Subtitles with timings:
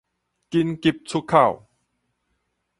[0.49, 1.67] 緊急出口